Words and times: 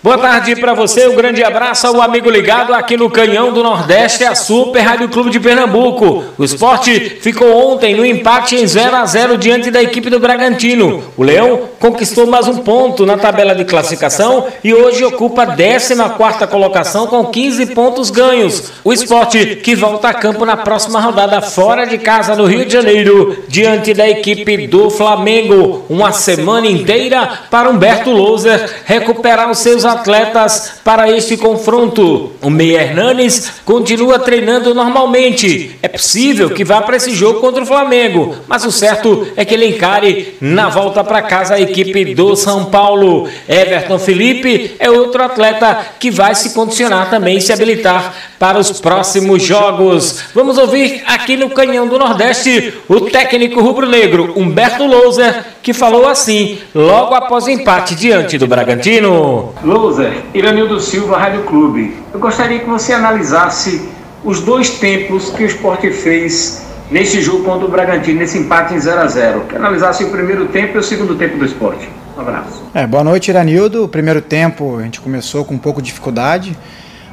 Boa 0.00 0.16
tarde 0.16 0.54
para 0.54 0.74
você, 0.74 1.08
um 1.08 1.16
grande 1.16 1.42
abraço 1.42 1.84
ao 1.84 2.00
amigo 2.00 2.30
ligado 2.30 2.72
aqui 2.72 2.96
no 2.96 3.10
Canhão 3.10 3.52
do 3.52 3.64
Nordeste, 3.64 4.22
a 4.22 4.32
Super 4.32 4.78
Rádio 4.78 5.08
Clube 5.08 5.28
de 5.28 5.40
Pernambuco. 5.40 6.22
O 6.38 6.44
esporte 6.44 7.18
ficou 7.20 7.72
ontem 7.72 7.96
no 7.96 8.06
empate 8.06 8.54
em 8.54 8.64
0 8.64 8.94
a 8.94 9.04
0 9.04 9.36
diante 9.36 9.72
da 9.72 9.82
equipe 9.82 10.08
do 10.08 10.20
Bragantino. 10.20 11.02
O 11.16 11.24
Leão 11.24 11.62
conquistou 11.80 12.28
mais 12.28 12.46
um 12.46 12.58
ponto 12.58 13.04
na 13.04 13.18
tabela 13.18 13.56
de 13.56 13.64
classificação 13.64 14.46
e 14.62 14.72
hoje 14.72 15.04
ocupa 15.04 15.42
a 15.42 15.46
14 15.46 16.46
colocação 16.48 17.08
com 17.08 17.24
15 17.24 17.66
pontos 17.74 18.08
ganhos. 18.08 18.70
O 18.84 18.92
esporte 18.92 19.56
que 19.56 19.74
volta 19.74 20.10
a 20.10 20.14
campo 20.14 20.44
na 20.44 20.56
próxima 20.56 21.00
rodada 21.00 21.42
fora 21.42 21.84
de 21.84 21.98
casa 21.98 22.36
no 22.36 22.46
Rio 22.46 22.64
de 22.64 22.72
Janeiro, 22.72 23.42
diante 23.48 23.92
da 23.92 24.08
equipe 24.08 24.68
do 24.68 24.90
Flamengo. 24.90 25.84
Uma 25.88 26.12
semana 26.12 26.68
inteira 26.68 27.28
para 27.50 27.68
Humberto 27.68 28.12
Louser 28.12 28.82
recuperar 28.84 29.50
os 29.50 29.58
seus 29.58 29.87
atletas 29.88 30.74
para 30.84 31.10
este 31.10 31.36
confronto. 31.36 32.32
O 32.40 32.50
Meia 32.50 32.82
Hernanes 32.82 33.54
continua 33.64 34.18
treinando 34.18 34.74
normalmente. 34.74 35.76
É 35.82 35.88
possível 35.88 36.50
que 36.50 36.64
vá 36.64 36.80
para 36.82 36.96
esse 36.96 37.12
jogo 37.12 37.40
contra 37.40 37.62
o 37.62 37.66
Flamengo, 37.66 38.36
mas 38.46 38.64
o 38.64 38.70
certo 38.70 39.26
é 39.36 39.44
que 39.44 39.54
ele 39.54 39.66
encare 39.66 40.36
na 40.40 40.68
volta 40.68 41.02
para 41.02 41.22
casa 41.22 41.54
a 41.54 41.60
equipe 41.60 42.14
do 42.14 42.36
São 42.36 42.66
Paulo. 42.66 43.28
Everton 43.48 43.98
Felipe 43.98 44.76
é 44.78 44.90
outro 44.90 45.22
atleta 45.22 45.78
que 45.98 46.10
vai 46.10 46.34
se 46.34 46.50
condicionar 46.50 47.10
também 47.10 47.38
e 47.38 47.40
se 47.40 47.52
habilitar 47.52 48.14
para 48.38 48.58
os 48.58 48.80
próximos 48.80 49.42
jogos. 49.42 50.20
Vamos 50.34 50.58
ouvir 50.58 51.02
aqui 51.06 51.36
no 51.36 51.50
Canhão 51.50 51.88
do 51.88 51.98
Nordeste 51.98 52.74
o 52.88 53.00
técnico 53.00 53.60
rubro-negro 53.60 54.32
Humberto 54.36 54.84
Louser, 54.86 55.44
que 55.62 55.72
falou 55.72 56.06
assim 56.06 56.58
logo 56.74 57.14
após 57.14 57.44
o 57.44 57.50
empate 57.50 57.94
diante 57.94 58.38
do 58.38 58.46
Bragantino. 58.46 59.54
Louser, 59.78 60.24
Iranildo 60.34 60.80
Silva, 60.80 61.16
Rádio 61.16 61.44
Clube. 61.44 61.94
Eu 62.12 62.18
gostaria 62.18 62.58
que 62.58 62.66
você 62.66 62.92
analisasse 62.92 63.88
os 64.24 64.40
dois 64.40 64.70
tempos 64.70 65.30
que 65.30 65.44
o 65.44 65.46
esporte 65.46 65.92
fez 65.92 66.66
neste 66.90 67.20
jogo 67.20 67.44
contra 67.44 67.64
o 67.64 67.70
Bragantino, 67.70 68.18
nesse 68.18 68.38
empate 68.38 68.74
em 68.74 68.80
0 68.80 69.00
a 69.00 69.06
0 69.06 69.40
Que 69.42 69.54
analisasse 69.54 70.02
o 70.02 70.10
primeiro 70.10 70.46
tempo 70.46 70.76
e 70.76 70.80
o 70.80 70.82
segundo 70.82 71.14
tempo 71.14 71.38
do 71.38 71.44
esporte. 71.44 71.88
Um 72.16 72.20
abraço. 72.20 72.64
É, 72.74 72.88
boa 72.88 73.04
noite, 73.04 73.28
Iranildo. 73.30 73.84
O 73.84 73.88
primeiro 73.88 74.20
tempo 74.20 74.78
a 74.78 74.82
gente 74.82 75.00
começou 75.00 75.44
com 75.44 75.54
um 75.54 75.58
pouco 75.58 75.80
de 75.80 75.86
dificuldade, 75.86 76.58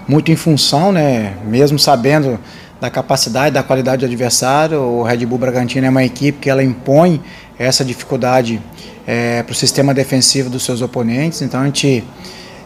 muito 0.08 0.32
em 0.32 0.36
função, 0.36 0.92
né? 0.92 1.36
Mesmo 1.46 1.78
sabendo 1.78 2.40
da 2.82 2.90
capacidade, 2.90 3.54
da 3.54 3.62
qualidade 3.62 4.00
do 4.00 4.06
adversário, 4.08 4.80
o 4.82 5.04
Red 5.04 5.24
Bull 5.28 5.38
Bragantino 5.38 5.86
é 5.86 5.90
uma 5.90 6.04
equipe 6.04 6.40
que 6.40 6.50
ela 6.50 6.64
impõe 6.64 7.22
essa 7.60 7.86
dificuldade 7.86 8.60
é, 9.06 9.44
para 9.44 9.52
o 9.52 9.56
sistema 9.56 9.94
defensivo 9.94 10.50
dos 10.50 10.64
seus 10.66 10.82
oponentes. 10.82 11.44
Então 11.44 11.62
a 11.62 11.66
gente 11.66 12.04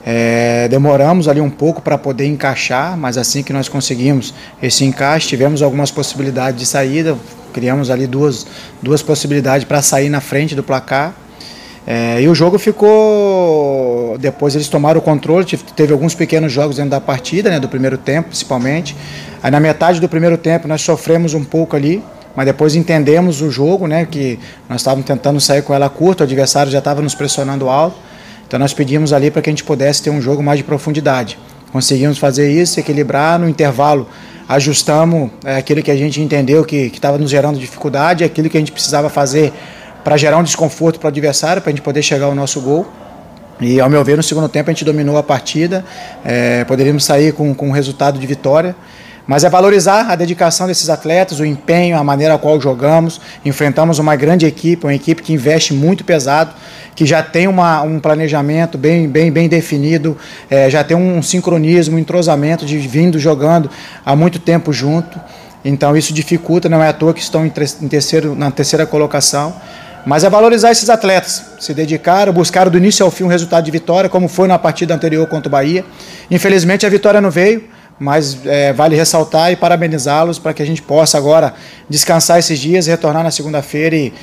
é, 0.05 0.67
demoramos 0.69 1.27
ali 1.27 1.41
um 1.41 1.49
pouco 1.49 1.81
para 1.81 1.97
poder 1.97 2.25
encaixar, 2.25 2.97
mas 2.97 3.17
assim 3.17 3.43
que 3.43 3.51
nós 3.51 3.67
conseguimos 3.67 4.33
esse 4.61 4.85
encaixe, 4.85 5.27
tivemos 5.27 5.61
algumas 5.61 5.91
possibilidades 5.91 6.59
de 6.59 6.65
saída, 6.65 7.17
criamos 7.53 7.89
ali 7.89 8.07
duas, 8.07 8.47
duas 8.81 9.01
possibilidades 9.01 9.65
para 9.65 9.81
sair 9.81 10.09
na 10.09 10.21
frente 10.21 10.55
do 10.55 10.63
placar. 10.63 11.13
É, 11.85 12.21
e 12.21 12.27
o 12.27 12.35
jogo 12.35 12.59
ficou. 12.59 14.15
Depois 14.19 14.53
eles 14.53 14.67
tomaram 14.67 14.99
o 14.99 15.01
controle, 15.01 15.45
teve 15.75 15.91
alguns 15.91 16.13
pequenos 16.13 16.51
jogos 16.51 16.75
dentro 16.75 16.91
da 16.91 17.01
partida, 17.01 17.49
né, 17.49 17.59
do 17.59 17.67
primeiro 17.67 17.97
tempo 17.97 18.29
principalmente. 18.29 18.95
Aí 19.41 19.49
na 19.49 19.59
metade 19.59 19.99
do 19.99 20.07
primeiro 20.07 20.37
tempo 20.37 20.67
nós 20.67 20.81
sofremos 20.81 21.33
um 21.33 21.43
pouco 21.43 21.75
ali, 21.75 22.03
mas 22.35 22.45
depois 22.45 22.75
entendemos 22.75 23.41
o 23.41 23.49
jogo, 23.49 23.87
né, 23.87 24.05
que 24.05 24.37
nós 24.67 24.81
estávamos 24.81 25.05
tentando 25.05 25.39
sair 25.39 25.63
com 25.63 25.73
ela 25.73 25.89
curta, 25.89 26.23
o 26.23 26.25
adversário 26.25 26.71
já 26.71 26.77
estava 26.79 27.01
nos 27.01 27.15
pressionando 27.15 27.69
alto. 27.69 28.08
Então 28.49 28.57
nós 28.57 28.73
pedimos 28.73 29.13
ali 29.13 29.29
para 29.29 29.43
que 29.43 29.49
a 29.51 29.53
gente 29.53 29.63
pudesse 29.63 30.01
ter 30.01 30.09
um 30.09 30.19
jogo 30.19 30.41
mais 30.41 30.57
de 30.57 30.63
profundidade. 30.63 31.37
Conseguimos 31.71 32.17
fazer 32.17 32.51
isso, 32.51 32.79
equilibrar 32.79 33.37
no 33.37 33.47
intervalo. 33.47 34.09
Ajustamos 34.47 35.29
é, 35.45 35.57
aquilo 35.57 35.83
que 35.83 35.91
a 35.91 35.95
gente 35.95 36.19
entendeu 36.19 36.65
que 36.65 36.91
estava 36.91 37.19
nos 37.19 37.29
gerando 37.29 37.59
dificuldade, 37.59 38.23
aquilo 38.23 38.49
que 38.49 38.57
a 38.57 38.59
gente 38.59 38.71
precisava 38.71 39.07
fazer 39.07 39.53
para 40.03 40.17
gerar 40.17 40.39
um 40.39 40.43
desconforto 40.43 40.99
para 40.99 41.05
o 41.05 41.09
adversário, 41.09 41.61
para 41.61 41.69
a 41.69 41.73
gente 41.73 41.83
poder 41.83 42.01
chegar 42.01 42.25
ao 42.25 42.33
nosso 42.33 42.59
gol. 42.59 42.87
E, 43.61 43.79
ao 43.79 43.87
meu 43.87 44.03
ver, 44.03 44.17
no 44.17 44.23
segundo 44.23 44.49
tempo 44.49 44.71
a 44.71 44.73
gente 44.73 44.83
dominou 44.83 45.15
a 45.15 45.21
partida, 45.21 45.85
é, 46.25 46.63
poderíamos 46.63 47.05
sair 47.05 47.31
com, 47.33 47.53
com 47.53 47.67
um 47.67 47.71
resultado 47.71 48.17
de 48.17 48.25
vitória. 48.25 48.75
Mas 49.29 49.43
é 49.43 49.49
valorizar 49.49 50.09
a 50.09 50.15
dedicação 50.15 50.65
desses 50.65 50.89
atletas, 50.89 51.39
o 51.39 51.45
empenho, 51.45 51.95
a 51.95 52.03
maneira 52.03 52.35
qual 52.39 52.59
jogamos. 52.59 53.21
Enfrentamos 53.45 53.99
uma 53.99 54.15
grande 54.15 54.47
equipe, 54.47 54.87
uma 54.87 54.95
equipe 54.95 55.21
que 55.21 55.31
investe 55.31 55.71
muito 55.71 56.03
pesado, 56.03 56.51
que 56.95 57.05
já 57.05 57.21
tem 57.21 57.47
uma, 57.47 57.83
um 57.83 57.99
planejamento 57.99 58.75
bem, 58.75 59.07
bem, 59.07 59.31
bem 59.31 59.47
definido, 59.47 60.17
é, 60.49 60.67
já 60.67 60.83
tem 60.83 60.97
um 60.97 61.21
sincronismo, 61.21 61.95
um 61.95 61.99
entrosamento 61.99 62.65
de 62.65 62.75
vindo 62.79 63.19
jogando 63.19 63.69
há 64.03 64.15
muito 64.15 64.39
tempo 64.39 64.73
junto. 64.73 65.21
Então 65.63 65.95
isso 65.95 66.11
dificulta, 66.11 66.67
não 66.67 66.81
é 66.81 66.87
à 66.87 66.93
toa 66.93 67.13
que 67.13 67.21
estão 67.21 67.45
em 67.45 67.87
terceiro, 67.87 68.33
na 68.33 68.49
terceira 68.49 68.87
colocação. 68.87 69.53
Mas 70.07 70.23
é 70.23 70.29
valorizar 70.29 70.71
esses 70.71 70.89
atletas, 70.89 71.43
se 71.59 71.71
dedicaram, 71.71 72.33
buscaram 72.33 72.71
do 72.71 72.79
início 72.79 73.05
ao 73.05 73.11
fim 73.11 73.25
um 73.25 73.27
resultado 73.27 73.63
de 73.63 73.69
vitória, 73.69 74.09
como 74.09 74.27
foi 74.27 74.47
na 74.47 74.57
partida 74.57 74.95
anterior 74.95 75.27
contra 75.27 75.47
o 75.47 75.51
Bahia. 75.51 75.85
Infelizmente 76.31 76.83
a 76.83 76.89
vitória 76.89 77.21
não 77.21 77.29
veio, 77.29 77.63
mas 77.99 78.37
é, 78.45 78.71
vale 78.71 78.95
ressaltar 78.95 79.51
e 79.51 79.55
parabenizá-los 79.55 80.39
para 80.39 80.53
que 80.53 80.63
a 80.63 80.65
gente 80.65 80.81
possa 80.81 81.17
agora 81.17 81.53
descansar 81.89 82.39
esses 82.39 82.57
dias, 82.57 82.87
retornar 82.87 83.23
na 83.23 83.31
segunda-feira 83.31 83.95
e, 83.95 84.13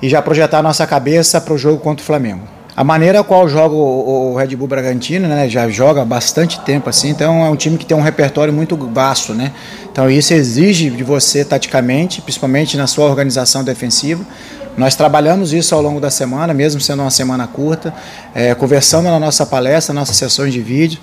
e 0.00 0.08
já 0.08 0.22
projetar 0.22 0.62
nossa 0.62 0.86
cabeça 0.86 1.40
para 1.40 1.52
o 1.52 1.58
jogo 1.58 1.78
contra 1.80 2.02
o 2.02 2.06
Flamengo. 2.06 2.42
A 2.76 2.82
maneira 2.82 3.20
a 3.20 3.24
qual 3.24 3.48
joga 3.48 3.74
o, 3.74 4.32
o 4.32 4.36
Red 4.36 4.56
Bull 4.56 4.66
Bragantino, 4.66 5.28
né, 5.28 5.48
já 5.48 5.68
joga 5.68 6.02
há 6.02 6.04
bastante 6.04 6.60
tempo 6.62 6.90
assim, 6.90 7.10
então 7.10 7.44
é 7.44 7.48
um 7.48 7.54
time 7.54 7.78
que 7.78 7.86
tem 7.86 7.96
um 7.96 8.00
repertório 8.00 8.52
muito 8.52 8.76
vasto, 8.76 9.32
né? 9.32 9.52
Então 9.92 10.10
isso 10.10 10.34
exige 10.34 10.90
de 10.90 11.04
você 11.04 11.44
taticamente, 11.44 12.20
principalmente 12.20 12.76
na 12.76 12.88
sua 12.88 13.04
organização 13.04 13.62
defensiva. 13.62 14.24
Nós 14.76 14.96
trabalhamos 14.96 15.52
isso 15.52 15.72
ao 15.72 15.80
longo 15.80 16.00
da 16.00 16.10
semana, 16.10 16.52
mesmo 16.52 16.80
sendo 16.80 17.02
uma 17.02 17.10
semana 17.12 17.46
curta, 17.46 17.94
é, 18.34 18.56
conversando 18.56 19.04
na 19.04 19.20
nossa 19.20 19.46
palestra, 19.46 19.94
nossas 19.94 20.16
sessões 20.16 20.52
de 20.52 20.60
vídeo 20.60 20.98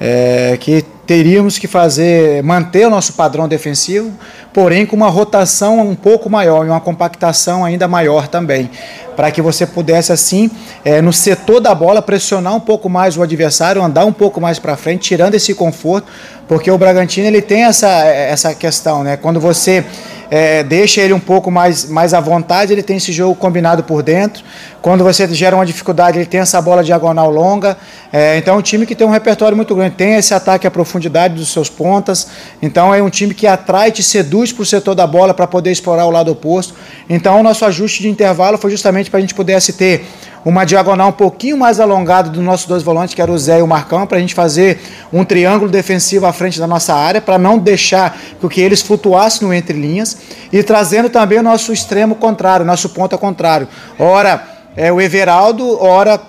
é, 0.00 0.56
que 0.60 0.84
teríamos 1.06 1.58
que 1.58 1.66
fazer, 1.66 2.42
manter 2.42 2.86
o 2.86 2.90
nosso 2.90 3.14
padrão 3.14 3.48
defensivo, 3.48 4.12
porém 4.52 4.84
com 4.84 4.94
uma 4.94 5.08
rotação 5.08 5.80
um 5.80 5.94
pouco 5.94 6.28
maior 6.28 6.66
e 6.66 6.68
uma 6.68 6.80
compactação 6.80 7.64
ainda 7.64 7.88
maior 7.88 8.28
também, 8.28 8.70
para 9.16 9.30
que 9.30 9.40
você 9.40 9.66
pudesse 9.66 10.12
assim, 10.12 10.50
é, 10.84 11.00
no 11.00 11.12
setor 11.12 11.60
da 11.60 11.74
bola, 11.74 12.02
pressionar 12.02 12.54
um 12.54 12.60
pouco 12.60 12.90
mais 12.90 13.16
o 13.16 13.22
adversário, 13.22 13.82
andar 13.82 14.04
um 14.04 14.12
pouco 14.12 14.38
mais 14.38 14.58
para 14.58 14.76
frente, 14.76 15.08
tirando 15.08 15.34
esse 15.34 15.54
conforto, 15.54 16.06
porque 16.46 16.70
o 16.70 16.76
Bragantino 16.76 17.26
ele 17.26 17.40
tem 17.40 17.64
essa, 17.64 17.88
essa 17.88 18.54
questão, 18.54 19.02
né? 19.02 19.16
Quando 19.16 19.40
você 19.40 19.84
é, 20.30 20.62
deixa 20.62 21.00
ele 21.00 21.12
um 21.12 21.20
pouco 21.20 21.50
mais, 21.50 21.88
mais 21.88 22.12
à 22.12 22.20
vontade, 22.20 22.72
ele 22.72 22.82
tem 22.82 22.98
esse 22.98 23.12
jogo 23.12 23.34
combinado 23.34 23.82
por 23.82 24.02
dentro. 24.02 24.44
Quando 24.80 25.02
você 25.02 25.26
gera 25.34 25.56
uma 25.56 25.66
dificuldade, 25.66 26.18
ele 26.18 26.26
tem 26.26 26.40
essa 26.40 26.60
bola 26.62 26.84
diagonal 26.84 27.30
longa. 27.30 27.76
É, 28.12 28.38
então 28.38 28.54
é 28.54 28.58
um 28.58 28.62
time 28.62 28.86
que 28.86 28.94
tem 28.94 29.06
um 29.06 29.10
repertório 29.10 29.56
muito 29.56 29.74
grande, 29.74 29.96
tem 29.96 30.14
esse 30.14 30.32
ataque 30.32 30.66
à 30.66 30.70
profundidade 30.70 31.34
dos 31.34 31.52
seus 31.52 31.68
pontas. 31.68 32.28
Então 32.62 32.94
é 32.94 33.02
um 33.02 33.10
time 33.10 33.34
que 33.34 33.46
atrai, 33.46 33.90
te 33.90 34.02
seduz 34.02 34.52
para 34.52 34.62
o 34.62 34.66
setor 34.66 34.94
da 34.94 35.06
bola 35.06 35.34
para 35.34 35.46
poder 35.46 35.72
explorar 35.72 36.06
o 36.06 36.10
lado 36.10 36.30
oposto. 36.30 36.74
Então 37.10 37.40
o 37.40 37.42
nosso 37.42 37.64
ajuste 37.64 38.02
de 38.02 38.08
intervalo 38.08 38.56
foi 38.56 38.70
justamente 38.70 39.10
para 39.10 39.18
a 39.18 39.20
gente 39.20 39.34
pudesse 39.34 39.72
ter 39.72 40.06
uma 40.44 40.64
diagonal 40.64 41.08
um 41.08 41.12
pouquinho 41.12 41.58
mais 41.58 41.80
alongada 41.80 42.30
dos 42.30 42.42
nossos 42.42 42.66
dois 42.66 42.82
volantes, 42.82 43.14
que 43.14 43.20
era 43.20 43.30
o 43.30 43.36
Zé 43.36 43.58
e 43.58 43.62
o 43.62 43.66
Marcão, 43.66 44.06
para 44.06 44.18
a 44.18 44.20
gente 44.20 44.34
fazer 44.34 44.80
um 45.12 45.24
triângulo 45.24 45.70
defensivo 45.70 46.24
à 46.24 46.32
frente 46.32 46.58
da 46.58 46.66
nossa 46.66 46.94
área, 46.94 47.20
para 47.20 47.36
não 47.36 47.58
deixar 47.58 48.16
que 48.48 48.60
eles 48.60 48.80
flutuassem 48.80 49.46
no 49.46 49.52
entre 49.52 49.78
linhas, 49.78 50.16
e 50.52 50.62
trazendo 50.62 51.10
também 51.10 51.38
o 51.38 51.42
nosso 51.42 51.72
extremo 51.72 52.14
contrário, 52.14 52.64
nosso 52.64 52.88
ponta 52.90 53.18
contrário. 53.18 53.68
Ora 53.98 54.57
é 54.78 54.92
o 54.92 55.00
Everaldo, 55.00 55.76
ora 55.82 56.20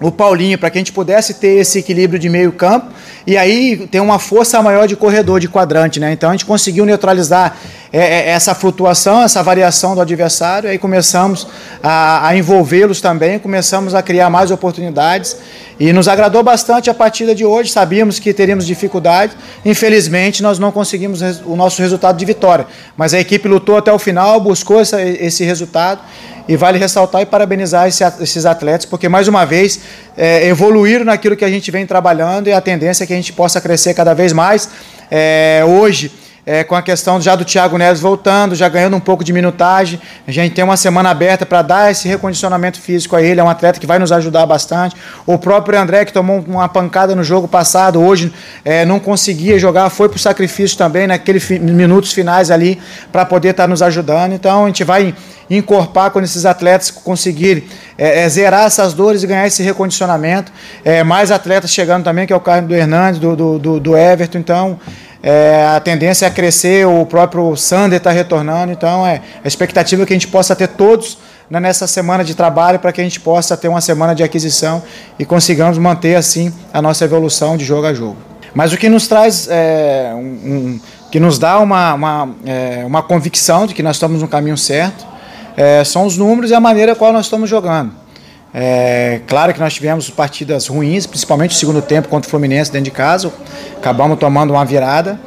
o 0.00 0.10
Paulinho, 0.10 0.58
para 0.58 0.70
que 0.70 0.78
a 0.78 0.80
gente 0.80 0.92
pudesse 0.92 1.34
ter 1.34 1.58
esse 1.58 1.78
equilíbrio 1.78 2.18
de 2.18 2.28
meio 2.28 2.50
campo. 2.50 2.86
E 3.26 3.36
aí 3.36 3.86
ter 3.86 4.00
uma 4.00 4.18
força 4.18 4.60
maior 4.62 4.88
de 4.88 4.96
corredor, 4.96 5.38
de 5.38 5.46
quadrante, 5.46 6.00
né? 6.00 6.10
Então 6.10 6.30
a 6.30 6.32
gente 6.32 6.46
conseguiu 6.46 6.86
neutralizar 6.86 7.56
é, 7.92 7.98
é, 7.98 8.28
essa 8.30 8.54
flutuação, 8.54 9.22
essa 9.22 9.42
variação 9.42 9.94
do 9.94 10.00
adversário, 10.00 10.70
aí 10.70 10.78
começamos 10.78 11.46
a, 11.82 12.28
a 12.28 12.34
envolvê-los 12.34 13.02
também, 13.02 13.38
começamos 13.38 13.94
a 13.94 14.02
criar 14.02 14.30
mais 14.30 14.50
oportunidades. 14.50 15.36
E 15.78 15.92
nos 15.92 16.08
agradou 16.08 16.42
bastante 16.42 16.88
a 16.88 16.94
partida 16.94 17.34
de 17.34 17.44
hoje. 17.44 17.70
Sabíamos 17.70 18.18
que 18.18 18.32
teríamos 18.32 18.66
dificuldade, 18.66 19.36
infelizmente 19.64 20.42
nós 20.42 20.58
não 20.58 20.72
conseguimos 20.72 21.20
o 21.44 21.54
nosso 21.54 21.82
resultado 21.82 22.16
de 22.16 22.24
vitória, 22.24 22.66
mas 22.96 23.12
a 23.12 23.20
equipe 23.20 23.46
lutou 23.46 23.76
até 23.76 23.92
o 23.92 23.98
final, 23.98 24.40
buscou 24.40 24.80
essa, 24.80 25.02
esse 25.02 25.44
resultado 25.44 26.00
e 26.48 26.56
vale 26.56 26.78
ressaltar 26.78 27.22
e 27.22 27.26
parabenizar 27.26 27.86
esse, 27.88 28.04
esses 28.20 28.44
atletas, 28.46 28.86
porque 28.86 29.08
mais 29.08 29.28
uma 29.28 29.44
vez 29.44 29.80
é, 30.16 30.46
evoluíram 30.46 31.04
naquilo 31.04 31.36
que 31.36 31.44
a 31.44 31.50
gente 31.50 31.70
vem 31.70 31.86
trabalhando 31.86 32.48
e 32.48 32.52
a 32.52 32.60
tendência 32.60 33.04
é 33.04 33.06
que 33.06 33.12
a 33.12 33.16
gente 33.16 33.32
possa 33.32 33.60
crescer 33.60 33.94
cada 33.94 34.14
vez 34.14 34.32
mais. 34.32 34.68
É, 35.10 35.62
hoje 35.66 36.10
é, 36.44 36.64
com 36.64 36.74
a 36.74 36.82
questão 36.82 37.20
já 37.20 37.36
do 37.36 37.44
Thiago 37.44 37.78
Neves 37.78 38.00
voltando, 38.00 38.54
já 38.54 38.68
ganhando 38.68 38.96
um 38.96 39.00
pouco 39.00 39.22
de 39.22 39.32
minutagem. 39.32 40.00
A 40.26 40.30
gente 40.32 40.54
tem 40.54 40.64
uma 40.64 40.76
semana 40.76 41.10
aberta 41.10 41.46
para 41.46 41.62
dar 41.62 41.90
esse 41.90 42.08
recondicionamento 42.08 42.80
físico 42.80 43.14
a 43.14 43.22
ele. 43.22 43.40
É 43.40 43.44
um 43.44 43.48
atleta 43.48 43.78
que 43.78 43.86
vai 43.86 43.98
nos 43.98 44.10
ajudar 44.10 44.44
bastante. 44.44 44.96
O 45.24 45.38
próprio 45.38 45.78
André, 45.78 46.04
que 46.04 46.12
tomou 46.12 46.40
uma 46.46 46.68
pancada 46.68 47.14
no 47.14 47.22
jogo 47.22 47.46
passado, 47.46 48.00
hoje 48.00 48.32
é, 48.64 48.84
não 48.84 48.98
conseguia 48.98 49.58
jogar, 49.58 49.88
foi 49.90 50.08
para 50.08 50.16
o 50.16 50.20
sacrifício 50.20 50.76
também 50.76 51.06
naqueles 51.06 51.44
fi 51.44 51.58
minutos 51.58 52.12
finais 52.12 52.50
ali 52.50 52.80
para 53.12 53.24
poder 53.24 53.50
estar 53.50 53.64
tá 53.64 53.68
nos 53.68 53.82
ajudando. 53.82 54.32
Então 54.32 54.64
a 54.64 54.66
gente 54.66 54.82
vai 54.82 55.14
encorpar 55.48 56.10
quando 56.10 56.24
esses 56.24 56.46
atletas 56.46 56.90
conseguirem 56.90 57.64
é, 57.96 58.22
é, 58.22 58.28
zerar 58.28 58.64
essas 58.64 58.94
dores 58.94 59.22
e 59.22 59.26
ganhar 59.26 59.46
esse 59.46 59.62
recondicionamento. 59.62 60.52
É, 60.84 61.04
mais 61.04 61.30
atletas 61.30 61.70
chegando 61.70 62.04
também, 62.04 62.26
que 62.26 62.32
é 62.32 62.36
o 62.36 62.40
Carlos 62.40 62.68
do 62.68 62.74
Hernandes, 62.74 63.20
do, 63.20 63.58
do, 63.58 63.80
do 63.80 63.96
Everton. 63.96 64.38
Então, 64.38 64.80
é, 65.22 65.64
a 65.76 65.78
tendência 65.78 66.26
é 66.26 66.30
crescer, 66.30 66.84
o 66.84 67.06
próprio 67.06 67.56
Sander 67.56 67.98
está 67.98 68.10
retornando, 68.10 68.72
então 68.72 69.06
é 69.06 69.22
a 69.44 69.46
expectativa 69.46 70.02
é 70.02 70.06
que 70.06 70.12
a 70.12 70.16
gente 70.16 70.26
possa 70.26 70.56
ter 70.56 70.66
todos 70.66 71.16
né, 71.48 71.60
nessa 71.60 71.86
semana 71.86 72.24
de 72.24 72.34
trabalho 72.34 72.80
para 72.80 72.92
que 72.92 73.00
a 73.00 73.04
gente 73.04 73.20
possa 73.20 73.56
ter 73.56 73.68
uma 73.68 73.80
semana 73.80 74.14
de 74.14 74.24
aquisição 74.24 74.82
e 75.18 75.24
consigamos 75.24 75.78
manter 75.78 76.16
assim 76.16 76.52
a 76.72 76.82
nossa 76.82 77.04
evolução 77.04 77.56
de 77.56 77.64
jogo 77.64 77.86
a 77.86 77.94
jogo. 77.94 78.16
Mas 78.52 78.72
o 78.72 78.76
que 78.76 78.88
nos 78.88 79.06
traz, 79.06 79.46
é, 79.48 80.12
um, 80.14 80.18
um, 80.18 80.80
que 81.10 81.20
nos 81.20 81.38
dá 81.38 81.60
uma, 81.60 81.94
uma, 81.94 82.28
é, 82.44 82.82
uma 82.84 83.02
convicção 83.02 83.66
de 83.66 83.74
que 83.74 83.82
nós 83.82 83.96
estamos 83.96 84.20
no 84.20 84.28
caminho 84.28 84.58
certo, 84.58 85.06
é, 85.56 85.84
são 85.84 86.04
os 86.04 86.18
números 86.18 86.50
e 86.50 86.54
a 86.54 86.60
maneira 86.60 86.96
qual 86.96 87.12
nós 87.12 87.26
estamos 87.26 87.48
jogando. 87.48 88.01
É, 88.54 89.20
claro 89.26 89.54
que 89.54 89.60
nós 89.60 89.72
tivemos 89.72 90.10
partidas 90.10 90.66
ruins, 90.66 91.06
principalmente 91.06 91.52
o 91.52 91.54
segundo 91.54 91.80
tempo 91.80 92.08
contra 92.08 92.28
o 92.28 92.30
Fluminense 92.30 92.70
dentro 92.70 92.84
de 92.84 92.90
casa, 92.90 93.32
acabamos 93.76 94.18
tomando 94.18 94.52
uma 94.52 94.64
virada. 94.64 95.18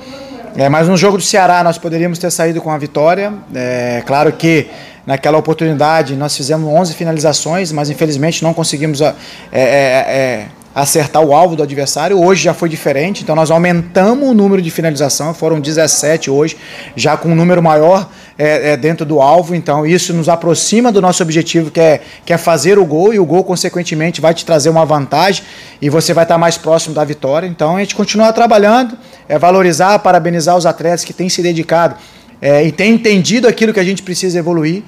É, 0.56 0.70
mas 0.70 0.88
no 0.88 0.96
jogo 0.96 1.18
do 1.18 1.24
Ceará 1.24 1.64
nós 1.64 1.78
poderíamos 1.78 2.18
ter 2.18 2.32
saído 2.32 2.62
com 2.62 2.72
a 2.72 2.78
vitória. 2.78 3.34
É, 3.54 4.02
claro 4.06 4.32
que 4.32 4.68
naquela 5.06 5.38
oportunidade 5.38 6.16
nós 6.16 6.36
fizemos 6.36 6.68
11 6.68 6.94
finalizações, 6.94 7.72
mas 7.72 7.90
infelizmente 7.90 8.44
não 8.44 8.54
conseguimos 8.54 9.02
é, 9.02 9.14
é, 9.52 9.62
é, 9.62 10.46
acertar 10.76 11.24
o 11.24 11.34
alvo 11.34 11.56
do 11.56 11.64
adversário. 11.64 12.22
Hoje 12.22 12.44
já 12.44 12.54
foi 12.54 12.68
diferente, 12.68 13.24
então 13.24 13.34
nós 13.34 13.50
aumentamos 13.50 14.28
o 14.30 14.34
número 14.34 14.62
de 14.62 14.70
finalização, 14.70 15.34
foram 15.34 15.62
17 15.62 16.30
hoje, 16.30 16.58
já 16.98 17.16
com 17.16 17.30
um 17.30 17.36
número 17.36 17.64
maior 17.64 18.10
é, 18.38 18.72
é, 18.72 18.78
dentro 18.78 19.06
do 19.06 19.22
alvo. 19.22 19.56
Então 19.56 19.86
isso 19.86 20.14
nos 20.14 20.28
aproxima 20.28 20.92
do 20.92 21.02
nosso 21.02 21.24
objetivo, 21.24 21.72
que 21.72 21.80
é, 21.80 22.02
que 22.26 22.34
é 22.34 22.38
fazer 22.38 22.78
o 22.78 22.86
gol, 22.86 23.14
e 23.14 23.20
o 23.20 23.26
gol, 23.26 23.46
consequentemente, 23.46 24.20
vai 24.20 24.34
te 24.34 24.46
trazer 24.46 24.70
uma 24.70 24.86
vantagem 24.86 25.46
e 25.82 25.90
você 25.90 26.14
vai 26.14 26.26
estar 26.26 26.38
mais 26.38 26.58
próximo 26.58 26.94
da 26.94 27.06
vitória. 27.06 27.48
Então 27.48 27.78
a 27.78 27.80
gente 27.80 27.96
continua 27.96 28.34
trabalhando, 28.34 28.98
é 29.30 29.40
valorizar, 29.40 29.98
parabenizar 30.00 30.58
os 30.58 30.66
atletas 30.66 31.06
que 31.06 31.14
têm 31.14 31.30
se 31.30 31.42
dedicado 31.42 31.96
é, 32.42 32.66
e 32.66 32.72
têm 32.74 32.96
entendido 32.96 33.48
aquilo 33.48 33.74
que 33.74 33.80
a 33.80 33.84
gente 33.84 34.04
precisa 34.04 34.38
evoluir. 34.38 34.84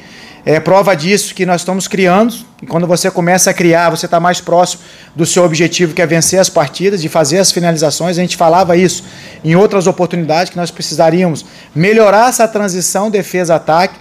É 0.50 0.62
prova 0.62 0.96
disso 0.96 1.36
que 1.36 1.46
nós 1.46 1.60
estamos 1.60 1.90
criando, 1.90 2.34
e 2.64 2.66
quando 2.66 2.88
você 2.88 3.12
começa 3.12 3.50
a 3.50 3.54
criar, 3.54 3.90
você 3.90 4.06
está 4.06 4.18
mais 4.18 4.40
próximo 4.40 4.82
do 5.14 5.26
seu 5.26 5.44
objetivo, 5.44 5.94
que 5.94 6.02
é 6.02 6.06
vencer 6.06 6.40
as 6.40 6.48
partidas 6.48 7.04
e 7.04 7.10
fazer 7.10 7.40
as 7.40 7.52
finalizações. 7.52 8.18
A 8.18 8.22
gente 8.22 8.38
falava 8.38 8.78
isso 8.78 9.04
em 9.44 9.58
outras 9.58 9.88
oportunidades, 9.88 10.50
que 10.50 10.56
nós 10.56 10.72
precisaríamos 10.72 11.44
melhorar 11.76 12.30
essa 12.30 12.48
transição 12.48 13.12
defesa-ataque 13.12 14.00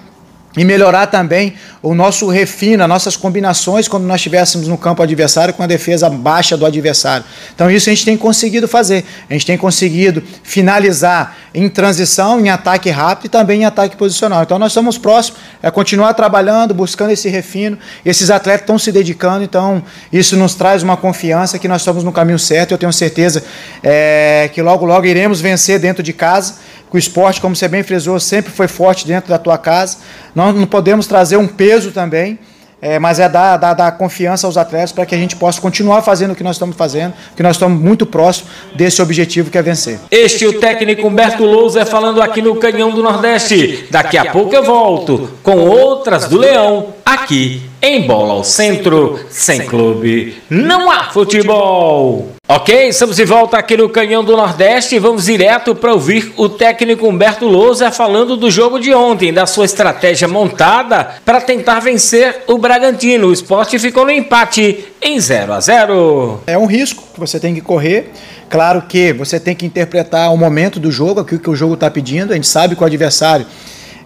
e 0.57 0.65
melhorar 0.65 1.07
também 1.07 1.55
o 1.83 1.95
nosso 1.95 2.29
refino, 2.29 2.83
as 2.83 2.89
nossas 2.89 3.17
combinações 3.17 3.87
quando 3.87 4.05
nós 4.05 4.17
estivéssemos 4.17 4.67
no 4.67 4.79
campo 4.79 5.03
adversário 5.03 5.53
com 5.53 5.63
a 5.63 5.67
defesa 5.67 6.09
baixa 6.09 6.57
do 6.57 6.65
adversário. 6.65 7.25
Então 7.55 7.71
isso 7.71 7.91
a 7.91 7.93
gente 7.93 8.05
tem 8.05 8.17
conseguido 8.17 8.67
fazer. 8.67 9.05
A 9.29 9.35
gente 9.35 9.45
tem 9.45 9.59
conseguido 9.59 10.23
finalizar 10.43 11.37
em 11.55 11.69
transição, 11.69 12.41
em 12.41 12.49
ataque 12.49 12.89
rápido 12.91 13.27
e 13.27 13.29
também 13.29 13.63
em 13.63 13.65
ataque 13.65 13.97
posicional. 13.97 14.43
Então 14.43 14.59
nós 14.59 14.73
estamos 14.73 14.97
próximos, 14.97 15.41
é 15.63 15.71
continuar 15.71 16.15
trabalhando, 16.15 16.73
buscando 16.73 17.11
esse 17.11 17.29
refino. 17.29 17.79
Esses 18.05 18.31
atletas 18.31 18.63
estão 18.63 18.79
se 18.79 18.91
dedicando, 18.91 19.45
então 19.45 19.83
isso 20.13 20.37
nos 20.37 20.55
traz 20.55 20.83
uma 20.83 20.97
confiança 20.97 21.59
que 21.59 21.69
nós 21.69 21.83
estamos 21.83 22.03
no 22.03 22.13
caminho 22.13 22.39
certo. 22.39 22.73
Eu 22.73 22.79
tenho 22.79 22.93
certeza 22.93 23.45
é, 23.83 24.51
que 24.53 24.63
logo, 24.63 24.87
logo 24.87 25.07
iremos 25.07 25.41
vencer 25.41 25.79
dentro 25.79 26.03
de 26.03 26.13
casa 26.13 26.55
o 26.97 26.99
esporte, 26.99 27.41
como 27.41 27.55
você 27.55 27.69
bem 27.69 27.83
frisou, 27.83 28.19
sempre 28.19 28.51
foi 28.51 28.67
forte 28.67 29.07
dentro 29.07 29.31
da 29.31 29.39
tua 29.39 29.59
casa. 29.59 29.99
Nós 30.35 30.55
não 30.55 30.67
podemos 30.67 31.07
trazer 31.07 31.37
um 31.37 31.47
peso 31.47 31.93
também, 31.93 32.39
é, 32.81 32.99
mas 32.99 33.19
é 33.19 33.29
dar, 33.29 33.57
dar, 33.57 33.75
dar 33.75 33.93
confiança 33.93 34.47
aos 34.47 34.57
atletas 34.57 34.93
para 34.93 35.07
que 35.07 35.15
a 35.15 35.19
gente 35.19 35.35
possa 35.37 35.61
continuar 35.61 36.03
fazendo 36.03 36.33
o 36.33 36.35
que 36.35 36.45
nós 36.45 36.57
estamos 36.57 36.77
fazendo, 36.77 37.15
que 37.35 37.43
nós 37.43 37.57
estamos 37.57 37.81
muito 37.81 38.05
próximos 38.05 38.51
desse 38.75 39.01
objetivo 39.01 39.51
que 39.51 39.59
é 39.59 39.63
vencer. 39.63 39.99
Este 40.11 40.45
é 40.45 40.49
o 40.49 40.61
técnico 40.61 41.07
Humberto 41.07 41.45
Lousa 41.45 41.87
falando 41.87 42.21
aqui 42.21 42.43
no 42.43 42.57
Canhão 42.57 42.91
do 42.91 43.03
Nordeste. 43.03 43.87
Daqui 43.91 44.19
a 44.19 44.27
pouco 44.27 44.55
eu 44.55 44.63
volto 44.63 45.31
com 45.43 45.57
outras 45.57 46.27
do 46.29 46.39
Leão, 46.39 46.89
aqui 47.05 47.63
em 47.81 48.07
Bola 48.07 48.35
ao 48.35 48.45
Centro, 48.45 49.19
sem 49.31 49.67
clube, 49.67 50.37
não 50.51 50.91
há 50.91 51.05
futebol. 51.05 52.36
Ok, 52.49 52.91
estamos 52.91 53.17
de 53.17 53.25
volta 53.25 53.59
aqui 53.59 53.77
no 53.77 53.89
Canhão 53.89 54.23
do 54.23 54.37
Nordeste 54.37 54.95
e 54.95 54.99
vamos 55.01 55.25
direto 55.25 55.75
para 55.75 55.93
ouvir 55.93 56.33
o 56.37 56.49
técnico 56.49 57.09
Humberto 57.09 57.45
Lousa 57.45 57.91
falando 57.91 58.37
do 58.37 58.49
jogo 58.53 58.79
de 58.79 58.95
ontem, 58.95 59.33
da 59.33 59.47
sua 59.47 59.65
estratégia 59.65 60.29
montada 60.29 61.17
para 61.25 61.41
tentar 61.41 61.81
vencer 61.81 62.45
o 62.47 62.57
Bragantino. 62.57 63.27
O 63.27 63.33
esporte 63.33 63.81
ficou 63.81 64.05
no 64.05 64.13
empate 64.13 64.87
em 65.03 65.19
0 65.19 65.55
a 65.55 65.59
0 65.59 66.43
É 66.47 66.57
um 66.57 66.67
risco 66.67 67.03
que 67.13 67.19
você 67.19 67.41
tem 67.41 67.53
que 67.53 67.61
correr. 67.61 68.13
Claro 68.49 68.83
que 68.83 69.13
você 69.13 69.41
tem 69.41 69.57
que 69.57 69.67
interpretar 69.67 70.33
o 70.33 70.37
momento 70.37 70.79
do 70.79 70.93
jogo, 70.93 71.19
aquilo 71.19 71.41
que 71.41 71.51
o 71.51 71.57
jogo 71.57 71.75
está 71.75 71.91
pedindo. 71.91 72.31
A 72.31 72.37
gente 72.37 72.47
sabe 72.47 72.77
que 72.77 72.83
o 72.85 72.87
adversário 72.87 73.45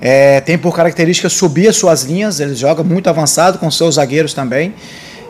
é, 0.00 0.40
tem 0.40 0.56
por 0.56 0.74
característica 0.74 1.28
subir 1.28 1.68
as 1.68 1.76
suas 1.76 2.04
linhas, 2.04 2.40
ele 2.40 2.54
joga 2.54 2.82
muito 2.82 3.10
avançado 3.10 3.58
com 3.58 3.70
seus 3.70 3.96
zagueiros 3.96 4.32
também. 4.32 4.72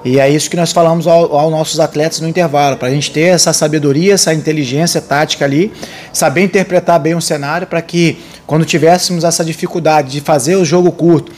E 0.05 0.19
é 0.19 0.31
isso 0.31 0.49
que 0.49 0.56
nós 0.56 0.73
falamos 0.73 1.06
aos 1.06 1.31
ao 1.31 1.50
nossos 1.50 1.79
atletas 1.79 2.20
no 2.20 2.29
intervalo, 2.29 2.76
para 2.76 2.88
a 2.88 2.91
gente 2.91 3.11
ter 3.11 3.35
essa 3.35 3.52
sabedoria, 3.52 4.14
essa 4.14 4.32
inteligência 4.32 5.00
tática 5.00 5.44
ali, 5.44 5.73
saber 6.12 6.43
interpretar 6.43 6.99
bem 6.99 7.14
o 7.14 7.20
cenário, 7.20 7.67
para 7.67 7.82
que 7.82 8.19
quando 8.47 8.64
tivéssemos 8.64 9.25
essa 9.25 9.44
dificuldade 9.44 10.11
de 10.11 10.20
fazer 10.20 10.56
o 10.56 10.64
jogo 10.64 10.91
curto, 10.91 11.32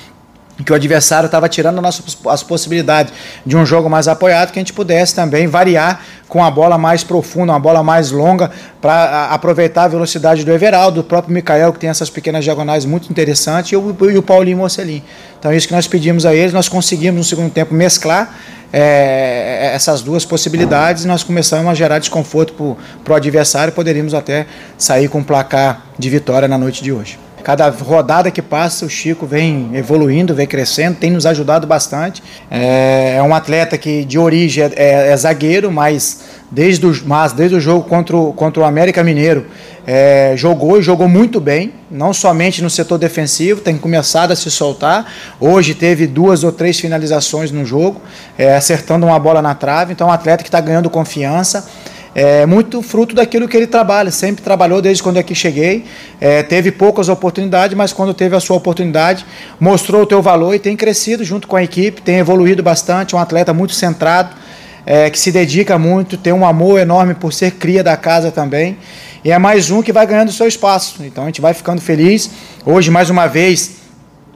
que 0.64 0.70
o 0.70 0.75
adversário 0.75 1.26
estava 1.26 1.49
tirando 1.49 1.78
a 1.78 1.82
nossa, 1.82 2.02
as 2.28 2.43
possibilidades 2.43 3.12
de 3.44 3.56
um 3.56 3.64
jogo 3.64 3.88
mais 3.88 4.06
apoiado, 4.06 4.52
que 4.52 4.58
a 4.58 4.60
gente 4.60 4.72
pudesse 4.72 5.14
também 5.14 5.46
variar 5.46 6.02
com 6.28 6.43
a 6.43 6.50
bola 6.50 6.78
mais 6.78 7.02
profunda, 7.02 7.52
uma 7.52 7.60
bola 7.60 7.82
mais 7.82 8.10
longa, 8.10 8.50
para 8.81 9.26
aproveitar 9.26 9.84
a 9.84 9.88
velocidade 9.88 10.44
do 10.44 10.52
Everaldo, 10.52 11.02
do 11.02 11.04
próprio 11.04 11.34
Mikael, 11.34 11.72
que 11.72 11.78
tem 11.78 11.90
essas 11.90 12.10
pequenas 12.10 12.44
diagonais 12.44 12.84
muito 12.84 13.10
interessantes, 13.10 13.72
e 13.72 13.76
o, 13.76 13.96
e 14.10 14.16
o 14.16 14.23
Paulinho 14.23 14.59
Mocelin. 14.59 15.02
Então 15.38 15.50
é 15.50 15.56
isso 15.56 15.66
que 15.66 15.75
nós 15.75 15.87
pedimos 15.87 16.25
a 16.25 16.35
eles, 16.35 16.52
nós 16.52 16.68
conseguimos 16.68 17.18
no 17.18 17.25
segundo 17.25 17.50
tempo 17.50 17.75
mesclar 17.75 18.35
é, 18.73 19.73
essas 19.75 20.00
duas 20.00 20.25
possibilidades 20.25 21.04
e 21.04 21.06
nós 21.06 21.23
começamos 21.23 21.71
a 21.71 21.75
gerar 21.75 21.99
desconforto 21.99 22.76
para 23.04 23.12
o 23.12 23.16
adversário 23.16 23.73
poderíamos 23.73 24.14
até 24.14 24.47
sair 24.78 25.09
com 25.09 25.18
um 25.18 25.25
placar 25.25 25.82
de 25.99 26.09
vitória 26.09 26.49
na 26.49 26.56
noite 26.56 26.82
de 26.82 26.90
hoje. 26.90 27.18
Cada 27.42 27.68
rodada 27.68 28.30
que 28.30 28.40
passa, 28.40 28.87
o 28.87 28.88
Chico 28.88 29.26
vem 29.26 29.70
evoluindo, 29.75 30.34
vem 30.34 30.46
crescendo, 30.46 30.96
tem 30.96 31.11
nos 31.11 31.26
ajudado 31.26 31.66
bastante. 31.66 32.22
É, 32.50 33.16
é 33.16 33.22
um 33.22 33.34
atleta 33.34 33.76
que 33.76 34.04
de 34.04 34.18
origem 34.18 34.64
é, 34.64 34.72
é, 34.76 35.08
é 35.08 35.16
zagueiro, 35.16 35.70
mas 35.70 36.20
desde 36.50 36.87
o, 36.87 36.94
mas 37.04 37.32
desde 37.32 37.56
o 37.56 37.61
jogo 37.61 37.88
contra 37.88 38.16
o, 38.16 38.32
contra 38.32 38.62
o 38.62 38.64
América 38.64 39.02
Mineiro 39.02 39.46
é, 39.87 40.34
jogou 40.37 40.78
e 40.78 40.82
jogou 40.82 41.08
muito 41.08 41.40
bem, 41.40 41.72
não 41.90 42.12
somente 42.12 42.62
no 42.62 42.70
setor 42.70 42.99
defensivo, 42.99 43.61
tem 43.61 43.76
começado 43.76 44.32
a 44.32 44.37
se 44.37 44.50
soltar. 44.50 45.12
Hoje 45.40 45.75
teve 45.75 46.06
duas 46.06 46.44
ou 46.44 46.52
três 46.52 46.78
finalizações 46.78 47.50
no 47.50 47.64
jogo, 47.64 48.00
é, 48.38 48.54
acertando 48.54 49.06
uma 49.06 49.18
bola 49.18 49.42
na 49.42 49.54
trave. 49.54 49.92
Então, 49.92 50.08
é 50.08 50.11
um 50.11 50.14
atleta 50.14 50.42
que 50.42 50.49
está 50.49 50.61
ganhando 50.61 50.88
confiança 50.88 51.66
é 52.14 52.45
muito 52.45 52.83
fruto 52.83 53.14
daquilo 53.14 53.49
que 53.49 53.57
ele 53.57 53.66
trabalha, 53.66 54.11
sempre 54.11 54.42
trabalhou 54.42 54.83
desde 54.83 55.02
quando 55.02 55.16
aqui 55.16 55.35
cheguei, 55.35 55.85
é, 56.21 56.42
teve 56.42 56.71
poucas 56.71 57.09
oportunidades, 57.09 57.76
mas 57.76 57.92
quando 57.92 58.12
teve 58.12 58.37
a 58.37 58.40
sua 58.40 58.57
oportunidade, 58.57 59.25
mostrou 59.59 60.02
o 60.02 60.07
teu 60.07 60.21
valor 60.21 60.54
e 60.54 60.59
tem 60.59 60.76
crescido 60.76 61.25
junto 61.25 61.49
com 61.49 61.57
a 61.57 61.62
equipe, 61.62 62.02
tem 62.02 62.19
evoluído 62.19 62.62
bastante, 62.62 63.16
um 63.16 63.19
atleta 63.19 63.54
muito 63.54 63.73
centrado, 63.73 64.37
é, 64.85 65.09
que 65.09 65.19
se 65.19 65.33
dedica 65.33 65.78
muito, 65.78 66.16
tem 66.16 66.33
um 66.33 66.45
amor 66.45 66.78
enorme 66.78 67.14
por 67.14 67.33
ser 67.33 67.52
cria 67.52 67.83
da 67.83 67.97
casa 67.97 68.31
também, 68.31 68.76
e 69.25 69.31
é 69.31 69.38
mais 69.38 69.71
um 69.71 69.83
que 69.83 69.92
vai 69.92 70.07
ganhando 70.07 70.33
seu 70.33 70.47
espaço, 70.47 71.02
então 71.04 71.25
a 71.25 71.26
gente 71.26 71.40
vai 71.40 71.54
ficando 71.54 71.81
feliz, 71.81 72.31
hoje 72.66 72.90
mais 72.90 73.09
uma 73.09 73.26
vez, 73.26 73.76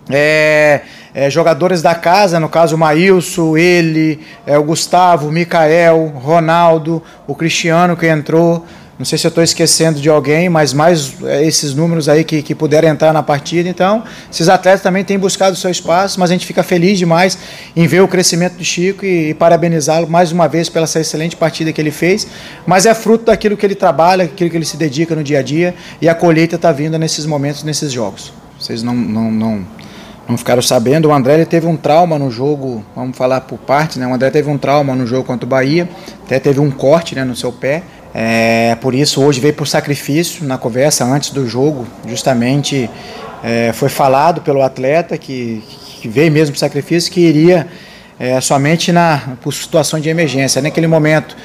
é, 0.09 0.81
é, 1.17 1.31
jogadores 1.31 1.81
da 1.81 1.95
casa, 1.95 2.39
no 2.39 2.47
caso 2.47 2.77
o 2.77 2.79
Maílson, 2.79 3.57
ele, 3.57 4.21
é, 4.47 4.59
o 4.59 4.63
Gustavo, 4.63 5.29
o 5.29 5.33
Mikael, 5.33 6.13
Ronaldo, 6.15 7.03
o 7.27 7.35
Cristiano 7.35 7.97
que 7.97 8.07
entrou, 8.07 8.67
Não 8.99 9.05
sei 9.07 9.17
se 9.17 9.27
eu 9.27 9.31
estou 9.31 9.43
esquecendo 9.43 9.99
de 9.99 10.11
alguém, 10.11 10.51
mas 10.51 10.75
mais 10.75 11.15
é, 11.25 11.43
esses 11.43 11.75
números 11.75 12.07
aí 12.07 12.23
que, 12.23 12.43
que 12.43 12.55
puderam 12.55 12.89
entrar 12.89 13.15
na 13.15 13.23
partida. 13.23 13.67
Então, 13.67 14.05
esses 14.31 14.47
atletas 14.51 14.83
também 14.83 15.05
têm 15.05 15.19
buscado 15.19 15.55
o 15.55 15.57
seu 15.57 15.71
espaço, 15.71 16.21
mas 16.21 16.31
a 16.31 16.35
gente 16.35 16.47
fica 16.47 16.63
feliz 16.63 16.99
demais 16.99 17.39
em 17.75 17.87
ver 17.87 18.03
o 18.03 18.09
crescimento 18.09 18.59
do 18.59 18.65
Chico 18.65 19.07
e, 19.07 19.31
e 19.31 19.35
parabenizá-lo 19.35 20.07
mais 20.09 20.33
uma 20.33 20.47
vez 20.47 20.69
pela 20.69 20.85
essa 20.85 21.01
excelente 21.01 21.35
partida 21.35 21.73
que 21.73 21.81
ele 21.81 21.91
fez. 21.91 22.27
Mas 22.67 22.85
é 22.85 22.95
fruto 22.95 23.25
daquilo 23.25 23.57
que 23.57 23.65
ele 23.65 23.75
trabalha, 23.75 24.25
aquilo 24.25 24.51
que 24.51 24.57
ele 24.57 24.67
se 24.67 24.77
dedica 24.77 25.15
no 25.15 25.25
dia 25.25 25.39
a 25.39 25.43
dia 25.43 25.75
e 25.99 26.11
a 26.11 26.15
colheita 26.15 26.57
está 26.57 26.73
vindo 26.73 26.99
nesses 26.99 27.25
momentos, 27.25 27.63
nesses 27.63 27.91
jogos. 27.91 28.33
Vocês 28.59 28.83
não, 28.83 28.95
não, 28.95 29.31
não, 29.31 29.67
não 30.29 30.37
ficaram 30.37 30.61
sabendo, 30.61 31.09
o 31.09 31.13
André 31.13 31.45
teve 31.45 31.67
um 31.67 31.77
trauma 31.77 32.19
no 32.19 32.31
jogo, 32.31 32.85
vamos 32.95 33.17
falar 33.17 33.43
por 33.43 33.59
parte, 33.59 33.99
né? 33.99 34.07
O 34.07 34.13
André 34.13 34.31
teve 34.31 34.51
um 34.51 34.59
trauma 34.59 34.95
no 34.95 35.07
jogo 35.07 35.25
contra 35.25 35.47
o 35.47 35.49
Bahia, 35.49 35.89
até 36.25 36.39
teve 36.41 36.59
um 36.59 36.71
corte 36.71 37.15
né, 37.15 37.25
no 37.25 37.37
seu 37.37 37.53
pé. 37.53 37.83
É, 38.13 38.77
por 38.81 38.95
isso 38.95 39.23
hoje 39.23 39.41
veio 39.41 39.55
por 39.55 39.69
sacrifício 39.69 40.45
na 40.45 40.59
conversa 40.59 41.05
antes 41.05 41.31
do 41.31 41.47
jogo, 41.47 41.87
justamente 42.07 42.91
é, 43.45 43.73
foi 43.73 43.89
falado 43.89 44.41
pelo 44.41 44.63
atleta 44.63 45.17
que, 45.17 45.63
que 46.01 46.09
veio 46.09 46.33
mesmo 46.33 46.55
por 46.55 46.59
sacrifício 46.59 47.13
que 47.13 47.21
iria 47.21 47.69
é, 48.19 48.41
somente 48.41 48.91
na 48.91 49.37
por 49.43 49.53
situações 49.53 50.03
de 50.03 50.09
emergência. 50.09 50.61
Naquele 50.61 50.87
momento 50.87 51.37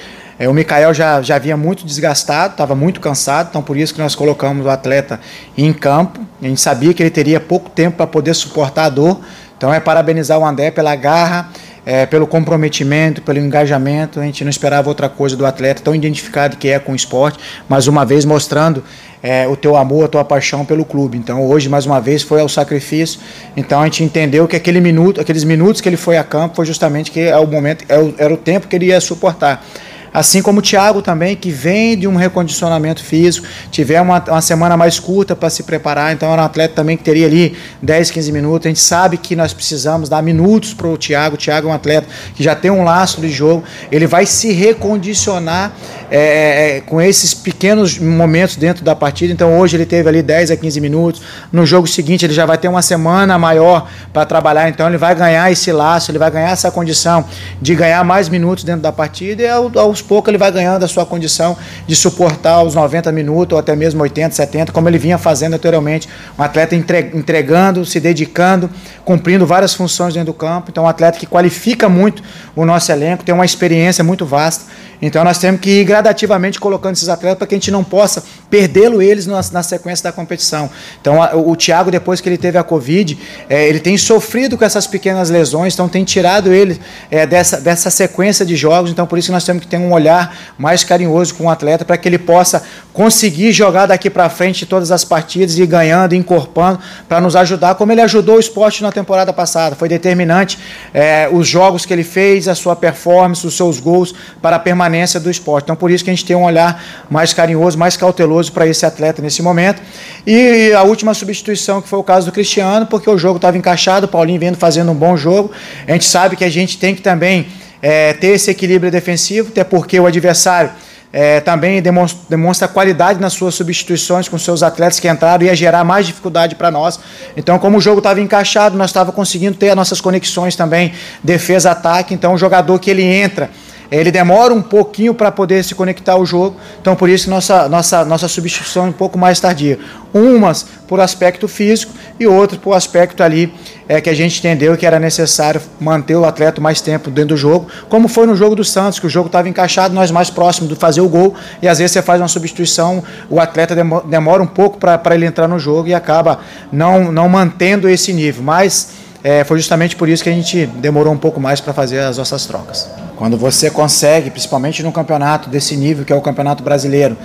é, 0.41 0.49
o 0.49 0.53
Mikael 0.55 0.91
já, 0.91 1.21
já 1.21 1.37
vinha 1.37 1.55
muito 1.55 1.85
desgastado, 1.85 2.53
estava 2.53 2.73
muito 2.73 2.99
cansado, 2.99 3.49
então 3.51 3.61
por 3.61 3.77
isso 3.77 3.93
que 3.93 4.01
nós 4.01 4.15
colocamos 4.15 4.65
o 4.65 4.69
atleta 4.71 5.19
em 5.55 5.71
campo. 5.71 6.19
A 6.41 6.47
gente 6.47 6.59
sabia 6.59 6.95
que 6.95 7.03
ele 7.03 7.11
teria 7.11 7.39
pouco 7.39 7.69
tempo 7.69 7.97
para 7.97 8.07
poder 8.07 8.33
suportar 8.33 8.85
a 8.85 8.89
dor, 8.89 9.19
então 9.55 9.71
é 9.71 9.79
parabenizar 9.79 10.39
o 10.39 10.43
André 10.43 10.71
pela 10.71 10.95
garra 10.95 11.51
é, 11.85 12.05
pelo 12.05 12.27
comprometimento, 12.27 13.21
pelo 13.21 13.39
engajamento. 13.39 14.19
A 14.19 14.23
gente 14.23 14.43
não 14.43 14.49
esperava 14.49 14.89
outra 14.89 15.09
coisa 15.09 15.35
do 15.35 15.45
atleta, 15.45 15.81
tão 15.83 15.93
identificado 15.93 16.57
que 16.57 16.69
é 16.69 16.79
com 16.79 16.93
o 16.93 16.95
esporte, 16.95 17.39
mais 17.69 17.87
uma 17.87 18.05
vez 18.05 18.25
mostrando 18.25 18.83
é, 19.21 19.47
o 19.47 19.55
teu 19.55 19.75
amor, 19.75 20.05
a 20.05 20.07
tua 20.07 20.25
paixão 20.25 20.65
pelo 20.65 20.83
clube. 20.83 21.19
Então 21.19 21.45
hoje, 21.45 21.69
mais 21.69 21.85
uma 21.85 21.99
vez, 21.99 22.23
foi 22.23 22.41
ao 22.41 22.49
sacrifício. 22.49 23.19
Então 23.55 23.79
a 23.79 23.85
gente 23.85 24.03
entendeu 24.03 24.47
que 24.47 24.55
aquele 24.55 24.81
minuto, 24.81 25.21
aqueles 25.21 25.43
minutos 25.43 25.81
que 25.81 25.89
ele 25.89 25.97
foi 25.97 26.17
a 26.17 26.23
campo 26.23 26.55
foi 26.55 26.65
justamente 26.65 27.11
que 27.11 27.19
é 27.19 27.37
o 27.37 27.45
momento, 27.47 27.85
é 27.87 28.23
era 28.23 28.33
o 28.33 28.37
tempo 28.37 28.67
que 28.67 28.75
ele 28.75 28.87
ia 28.87 28.99
suportar. 28.99 29.63
Assim 30.13 30.41
como 30.41 30.59
o 30.59 30.61
Thiago 30.61 31.01
também, 31.01 31.35
que 31.35 31.49
vem 31.49 31.97
de 31.97 32.07
um 32.07 32.15
recondicionamento 32.15 33.01
físico, 33.03 33.47
tiver 33.71 34.01
uma, 34.01 34.21
uma 34.27 34.41
semana 34.41 34.75
mais 34.75 34.99
curta 34.99 35.35
para 35.35 35.49
se 35.49 35.63
preparar, 35.63 36.11
então 36.11 36.31
era 36.33 36.41
um 36.41 36.45
atleta 36.45 36.75
também 36.75 36.97
que 36.97 37.03
teria 37.03 37.27
ali 37.27 37.55
10, 37.81 38.11
15 38.11 38.31
minutos. 38.31 38.65
A 38.65 38.69
gente 38.69 38.81
sabe 38.81 39.17
que 39.17 39.35
nós 39.35 39.53
precisamos 39.53 40.09
dar 40.09 40.21
minutos 40.21 40.73
para 40.73 40.87
o 40.87 40.97
Thiago. 40.97 41.35
O 41.35 41.37
Thiago 41.37 41.69
é 41.69 41.71
um 41.71 41.73
atleta 41.73 42.07
que 42.35 42.43
já 42.43 42.53
tem 42.55 42.69
um 42.69 42.83
laço 42.83 43.21
de 43.21 43.29
jogo, 43.29 43.63
ele 43.89 44.05
vai 44.05 44.25
se 44.25 44.51
recondicionar 44.51 45.73
é, 46.13 46.17
é, 46.17 46.77
é, 46.77 46.81
com 46.81 47.01
esses 47.01 47.33
pequenos 47.33 47.97
momentos 47.97 48.57
dentro 48.57 48.83
da 48.83 48.93
partida. 48.93 49.31
Então 49.31 49.57
hoje 49.57 49.77
ele 49.77 49.85
teve 49.85 50.09
ali 50.09 50.21
10 50.21 50.51
a 50.51 50.57
15 50.57 50.81
minutos. 50.81 51.21
No 51.53 51.65
jogo 51.65 51.87
seguinte 51.87 52.25
ele 52.25 52.33
já 52.33 52.45
vai 52.45 52.57
ter 52.57 52.67
uma 52.67 52.81
semana 52.81 53.37
maior 53.37 53.87
para 54.11 54.25
trabalhar, 54.25 54.67
então 54.67 54.87
ele 54.87 54.97
vai 54.97 55.15
ganhar 55.15 55.49
esse 55.49 55.71
laço, 55.71 56.11
ele 56.11 56.19
vai 56.19 56.29
ganhar 56.29 56.49
essa 56.49 56.69
condição 56.69 57.23
de 57.61 57.73
ganhar 57.73 58.03
mais 58.03 58.27
minutos 58.27 58.65
dentro 58.65 58.81
da 58.81 58.91
partida 58.91 59.41
e 59.41 59.47
aos 59.47 60.00
aos 60.01 60.07
poucos 60.07 60.29
ele 60.29 60.37
vai 60.37 60.51
ganhando 60.51 60.83
a 60.83 60.87
sua 60.87 61.05
condição 61.05 61.55
de 61.85 61.95
suportar 61.95 62.63
os 62.63 62.73
90 62.73 63.11
minutos 63.11 63.53
ou 63.53 63.59
até 63.59 63.75
mesmo 63.75 64.01
80, 64.01 64.35
70, 64.35 64.71
como 64.71 64.89
ele 64.89 64.97
vinha 64.97 65.17
fazendo 65.17 65.53
anteriormente. 65.53 66.09
Um 66.37 66.43
atleta 66.43 66.75
entregando, 66.75 67.85
se 67.85 67.99
dedicando, 67.99 68.69
cumprindo 69.05 69.45
várias 69.45 69.73
funções 69.73 70.13
dentro 70.13 70.33
do 70.33 70.37
campo. 70.37 70.71
Então, 70.71 70.83
um 70.83 70.87
atleta 70.87 71.19
que 71.19 71.25
qualifica 71.25 71.87
muito 71.87 72.23
o 72.55 72.65
nosso 72.65 72.91
elenco, 72.91 73.23
tem 73.23 73.33
uma 73.33 73.45
experiência 73.45 74.03
muito 74.03 74.25
vasta. 74.25 74.65
Então, 75.01 75.23
nós 75.23 75.39
temos 75.39 75.59
que 75.59 75.81
ir 75.81 75.83
gradativamente 75.83 76.59
colocando 76.59 76.93
esses 76.93 77.09
atletas 77.09 77.37
para 77.39 77.47
que 77.47 77.55
a 77.55 77.57
gente 77.57 77.71
não 77.71 77.83
possa 77.83 78.23
perdê-lo 78.49 79.01
eles 79.01 79.25
na, 79.25 79.41
na, 79.51 79.63
sequência 79.63 80.03
da 80.03 80.11
competição. 80.11 80.69
Então, 81.01 81.21
a, 81.21 81.35
o, 81.35 81.55
Thiago, 81.55 81.89
depois 81.89 82.21
que 82.21 82.29
ele 82.29 82.37
teve 82.37 82.57
a 82.57 82.63
Covid, 82.63 83.17
é, 83.49 83.67
ele 83.67 83.79
tem 83.79 83.97
sofrido 83.97 84.57
com 84.57 84.63
essas 84.63 84.85
pequenas 84.85 85.29
lesões, 85.29 85.73
então 85.73 85.89
tem 85.89 86.03
tirado 86.03 86.53
ele 86.53 86.79
é, 87.09 87.25
dessa, 87.25 87.59
dessa 87.59 87.89
sequência 87.89 88.45
de 88.45 88.55
jogos. 88.55 88.91
Então, 88.91 89.07
por 89.07 89.17
isso 89.17 89.29
que 89.29 89.31
nós 89.31 89.43
temos 89.43 89.63
que 89.63 89.67
ter 89.67 89.77
um 89.77 89.91
olhar 89.91 90.35
mais 90.57 90.83
carinhoso 90.83 91.33
com 91.33 91.45
o 91.45 91.49
atleta 91.49 91.83
para 91.83 91.97
que 91.97 92.07
ele 92.07 92.19
possa 92.19 92.61
conseguir 92.93 93.51
jogar 93.51 93.85
daqui 93.85 94.09
para 94.09 94.29
frente 94.29 94.65
todas 94.65 94.91
as 94.91 95.03
partidas 95.03 95.57
e 95.57 95.65
ganhando, 95.65 96.13
encorpando, 96.13 96.79
para 97.07 97.21
nos 97.21 97.35
ajudar, 97.35 97.75
como 97.75 97.91
ele 97.91 98.01
ajudou 98.01 98.35
o 98.35 98.39
esporte 98.39 98.83
na 98.83 98.91
temporada 98.91 99.31
passada. 99.31 99.75
Foi 99.75 99.87
determinante 99.87 100.59
é, 100.93 101.29
os 101.31 101.47
jogos 101.47 101.85
que 101.85 101.93
ele 101.93 102.03
fez, 102.03 102.47
a 102.47 102.55
sua 102.55 102.75
performance, 102.75 103.47
os 103.47 103.55
seus 103.55 103.79
gols 103.79 104.13
para 104.41 104.57
a 104.57 104.59
permanência 104.91 105.19
do 105.19 105.31
esporte. 105.31 105.63
Então, 105.63 105.75
por 105.75 105.89
isso 105.89 106.03
que 106.03 106.09
a 106.09 106.13
gente 106.13 106.25
tem 106.25 106.35
um 106.35 106.43
olhar 106.43 106.83
mais 107.09 107.33
carinhoso, 107.33 107.77
mais 107.77 107.95
cauteloso 107.95 108.51
para 108.51 108.67
esse 108.67 108.85
atleta 108.85 109.21
nesse 109.21 109.41
momento. 109.41 109.81
E 110.27 110.73
a 110.73 110.83
última 110.83 111.13
substituição, 111.13 111.81
que 111.81 111.87
foi 111.87 111.97
o 111.97 112.03
caso 112.03 112.25
do 112.25 112.31
Cristiano, 112.31 112.85
porque 112.85 113.09
o 113.09 113.17
jogo 113.17 113.37
estava 113.37 113.57
encaixado, 113.57 114.05
o 114.05 114.09
Paulinho 114.09 114.39
vendo 114.39 114.57
fazendo 114.57 114.91
um 114.91 114.95
bom 114.95 115.15
jogo. 115.15 115.51
A 115.87 115.93
gente 115.93 116.05
sabe 116.05 116.35
que 116.35 116.43
a 116.43 116.49
gente 116.49 116.77
tem 116.77 116.93
que 116.93 117.01
também 117.01 117.47
é, 117.81 118.13
ter 118.13 118.27
esse 118.27 118.51
equilíbrio 118.51 118.91
defensivo, 118.91 119.49
até 119.49 119.63
porque 119.63 119.99
o 119.99 120.05
adversário 120.05 120.71
é, 121.13 121.39
também 121.39 121.81
demonstra, 121.81 122.19
demonstra, 122.29 122.67
qualidade 122.67 123.19
nas 123.19 123.33
suas 123.33 123.55
substituições 123.55 124.29
com 124.29 124.37
seus 124.37 124.63
atletas 124.63 124.99
que 124.99 125.09
entraram, 125.09 125.45
ia 125.45 125.55
gerar 125.55 125.83
mais 125.83 126.05
dificuldade 126.05 126.55
para 126.55 126.69
nós. 126.69 126.99
Então, 127.35 127.57
como 127.59 127.77
o 127.77 127.81
jogo 127.81 127.99
estava 127.99 128.21
encaixado, 128.21 128.77
nós 128.77 128.89
estávamos 128.89 129.15
conseguindo 129.15 129.55
ter 129.55 129.69
as 129.69 129.75
nossas 129.75 129.99
conexões 129.99 130.55
também, 130.55 130.93
defesa-ataque. 131.23 132.13
Então, 132.13 132.33
o 132.33 132.37
jogador 132.37 132.77
que 132.79 132.89
ele 132.89 133.03
entra 133.03 133.49
ele 133.91 134.09
demora 134.09 134.53
um 134.53 134.61
pouquinho 134.61 135.13
para 135.13 135.29
poder 135.29 135.63
se 135.65 135.75
conectar 135.75 136.13
ao 136.13 136.25
jogo, 136.25 136.55
então 136.81 136.95
por 136.95 137.09
isso 137.09 137.29
nossa, 137.29 137.67
nossa, 137.67 138.05
nossa 138.05 138.27
substituição 138.29 138.85
é 138.85 138.89
um 138.89 138.93
pouco 138.93 139.19
mais 139.19 139.39
tardia. 139.39 139.77
Umas 140.13 140.65
por 140.87 141.01
aspecto 141.01 141.47
físico 141.47 141.93
e 142.17 142.25
outras 142.25 142.59
por 142.59 142.73
aspecto 142.73 143.21
ali 143.21 143.53
é, 143.89 143.99
que 143.99 144.09
a 144.09 144.13
gente 144.13 144.39
entendeu 144.39 144.77
que 144.77 144.85
era 144.85 144.97
necessário 144.97 145.61
manter 145.79 146.15
o 146.15 146.23
atleta 146.23 146.61
mais 146.61 146.79
tempo 146.79 147.09
dentro 147.09 147.35
do 147.35 147.37
jogo, 147.37 147.67
como 147.89 148.07
foi 148.07 148.25
no 148.25 148.35
jogo 148.35 148.55
do 148.55 148.63
Santos, 148.63 148.97
que 148.97 149.07
o 149.07 149.09
jogo 149.09 149.27
estava 149.27 149.49
encaixado, 149.49 149.93
nós 149.93 150.09
mais 150.09 150.29
próximos 150.29 150.69
de 150.69 150.75
fazer 150.75 151.01
o 151.01 151.09
gol, 151.09 151.35
e 151.61 151.67
às 151.67 151.79
vezes 151.79 151.91
você 151.91 152.01
faz 152.01 152.21
uma 152.21 152.29
substituição, 152.29 153.03
o 153.29 153.41
atleta 153.41 153.75
demora 154.05 154.41
um 154.41 154.47
pouco 154.47 154.77
para 154.77 155.13
ele 155.13 155.25
entrar 155.25 155.47
no 155.47 155.59
jogo 155.59 155.89
e 155.89 155.93
acaba 155.93 156.39
não, 156.71 157.11
não 157.11 157.27
mantendo 157.27 157.89
esse 157.89 158.13
nível. 158.13 158.41
Mas 158.41 159.00
é, 159.23 159.43
foi 159.43 159.57
justamente 159.57 159.95
por 159.95 160.09
isso 160.09 160.23
que 160.23 160.29
a 160.29 160.33
gente 160.33 160.65
demorou 160.65 161.13
um 161.13 161.17
pouco 161.17 161.39
mais 161.39 161.61
para 161.61 161.73
fazer 161.73 161.99
as 161.99 162.17
nossas 162.17 162.45
trocas. 162.45 162.89
Quando 163.15 163.37
você 163.37 163.69
consegue, 163.69 164.31
principalmente 164.31 164.81
no 164.81 164.91
campeonato 164.91 165.49
desse 165.49 165.75
nível 165.75 166.03
que 166.03 166.11
é 166.11 166.15
o 166.15 166.21
campeonato 166.21 166.63
brasileiro, 166.63 167.15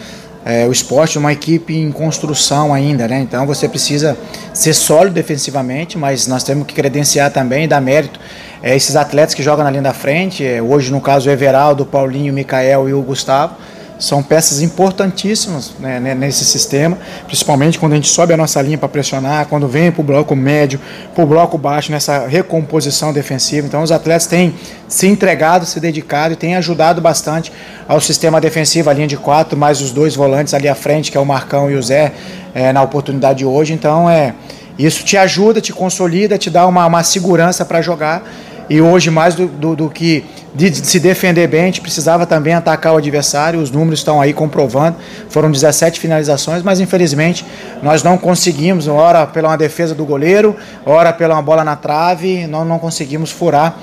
é, 0.44 0.66
o 0.66 0.70
esporte 0.70 1.16
é 1.16 1.20
uma 1.20 1.32
equipe 1.32 1.74
em 1.74 1.90
construção 1.90 2.72
ainda, 2.72 3.08
né? 3.08 3.18
Então 3.20 3.46
você 3.46 3.68
precisa 3.68 4.16
ser 4.52 4.74
sólido 4.74 5.14
defensivamente, 5.14 5.98
mas 5.98 6.26
nós 6.26 6.44
temos 6.44 6.66
que 6.66 6.74
credenciar 6.74 7.32
também 7.32 7.64
e 7.64 7.66
dar 7.66 7.80
mérito 7.80 8.20
é, 8.62 8.76
esses 8.76 8.94
atletas 8.94 9.34
que 9.34 9.42
jogam 9.42 9.64
na 9.64 9.70
linha 9.70 9.82
da 9.82 9.92
frente. 9.92 10.46
É, 10.46 10.62
hoje, 10.62 10.92
no 10.92 11.00
caso, 11.00 11.28
o 11.28 11.32
Everaldo, 11.32 11.82
o 11.82 11.86
Paulinho, 11.86 12.32
o 12.32 12.34
Mikael 12.34 12.88
e 12.88 12.94
o 12.94 13.02
Gustavo 13.02 13.56
são 13.98 14.22
peças 14.22 14.60
importantíssimas 14.60 15.72
né, 15.78 16.14
nesse 16.14 16.44
sistema, 16.44 16.98
principalmente 17.26 17.78
quando 17.78 17.92
a 17.92 17.96
gente 17.96 18.08
sobe 18.08 18.32
a 18.34 18.36
nossa 18.36 18.60
linha 18.60 18.76
para 18.76 18.88
pressionar, 18.88 19.46
quando 19.46 19.66
vem 19.66 19.90
para 19.90 20.00
o 20.00 20.04
bloco 20.04 20.36
médio, 20.36 20.78
para 21.14 21.24
o 21.24 21.26
bloco 21.26 21.56
baixo, 21.56 21.90
nessa 21.90 22.26
recomposição 22.26 23.12
defensiva. 23.12 23.66
Então, 23.66 23.82
os 23.82 23.90
atletas 23.90 24.26
têm 24.26 24.54
se 24.86 25.06
entregado, 25.06 25.64
se 25.64 25.80
dedicado 25.80 26.34
e 26.34 26.36
têm 26.36 26.56
ajudado 26.56 27.00
bastante 27.00 27.50
ao 27.88 28.00
sistema 28.00 28.40
defensivo, 28.40 28.90
a 28.90 28.92
linha 28.92 29.06
de 29.06 29.16
quatro, 29.16 29.56
mais 29.56 29.80
os 29.80 29.92
dois 29.92 30.14
volantes 30.14 30.52
ali 30.52 30.68
à 30.68 30.74
frente, 30.74 31.10
que 31.10 31.16
é 31.16 31.20
o 31.20 31.26
Marcão 31.26 31.70
e 31.70 31.74
o 31.74 31.82
Zé, 31.82 32.12
é, 32.54 32.72
na 32.72 32.82
oportunidade 32.82 33.38
de 33.38 33.44
hoje. 33.46 33.72
Então, 33.72 34.10
é, 34.10 34.34
isso 34.78 35.04
te 35.04 35.16
ajuda, 35.16 35.60
te 35.60 35.72
consolida, 35.72 36.36
te 36.36 36.50
dá 36.50 36.66
uma, 36.66 36.84
uma 36.84 37.02
segurança 37.02 37.64
para 37.64 37.80
jogar 37.80 38.22
e 38.68 38.80
hoje, 38.80 39.10
mais 39.10 39.34
do, 39.34 39.46
do, 39.46 39.76
do 39.76 39.90
que 39.90 40.24
de, 40.54 40.70
de 40.70 40.86
se 40.86 40.98
defender 40.98 41.46
bem, 41.46 41.62
a 41.62 41.66
gente 41.66 41.80
precisava 41.80 42.26
também 42.26 42.54
atacar 42.54 42.94
o 42.94 42.96
adversário. 42.96 43.60
Os 43.60 43.70
números 43.70 44.00
estão 44.00 44.20
aí 44.20 44.32
comprovando. 44.32 44.96
Foram 45.28 45.50
17 45.50 46.00
finalizações, 46.00 46.62
mas 46.62 46.80
infelizmente 46.80 47.44
nós 47.82 48.02
não 48.02 48.18
conseguimos, 48.18 48.88
ora 48.88 49.26
pela 49.26 49.48
uma 49.50 49.58
defesa 49.58 49.94
do 49.94 50.04
goleiro, 50.04 50.56
ora 50.84 51.12
pela 51.12 51.34
uma 51.34 51.42
bola 51.42 51.62
na 51.62 51.76
trave, 51.76 52.46
nós 52.46 52.66
não 52.66 52.78
conseguimos 52.78 53.30
furar 53.30 53.78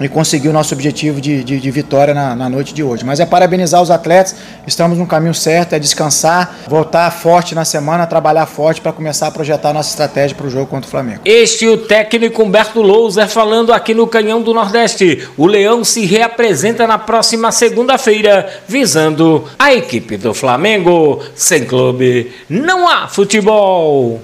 e 0.00 0.08
conseguir 0.08 0.48
o 0.48 0.52
nosso 0.52 0.74
objetivo 0.74 1.20
de, 1.20 1.44
de, 1.44 1.60
de 1.60 1.70
vitória 1.70 2.14
na, 2.14 2.34
na, 2.34 2.48
noite 2.48 2.72
de 2.72 2.82
hoje. 2.82 3.04
Mas 3.04 3.20
é 3.20 3.26
parabenizar 3.26 3.80
os 3.82 3.90
atletas, 3.90 4.34
estamos 4.66 4.98
no 4.98 5.06
caminho 5.06 5.34
certo, 5.34 5.74
é 5.74 5.78
descansar, 5.78 6.56
voltar 6.68 7.10
forte 7.10 7.54
na 7.54 7.64
semana, 7.64 8.06
trabalhar 8.06 8.46
forte 8.46 8.80
para 8.80 8.92
começar 8.92 9.28
a 9.28 9.30
projetar 9.30 9.70
a 9.70 9.74
nossa 9.74 9.90
estratégia 9.90 10.36
para 10.36 10.46
o 10.46 10.50
jogo 10.50 10.66
contra 10.66 10.88
o 10.88 10.90
Flamengo. 10.90 11.20
Este 11.24 11.66
é 11.66 11.70
o 11.70 11.78
técnico 11.78 12.42
Humberto 12.42 12.80
Louser 12.80 13.28
falando 13.28 13.72
aqui 13.72 13.94
no 13.94 14.06
Canhão 14.06 14.42
do 14.42 14.54
Nordeste. 14.54 15.28
O 15.36 15.46
Leão 15.46 15.84
se 15.84 16.04
reapresenta 16.04 16.86
na 16.86 16.98
próxima 16.98 17.52
segunda-feira, 17.52 18.48
visando 18.66 19.44
a 19.58 19.72
equipe 19.72 20.16
do 20.16 20.34
Flamengo. 20.34 21.22
Sem 21.34 21.64
clube, 21.64 22.32
não 22.48 22.88
há 22.88 23.08
futebol. 23.08 24.20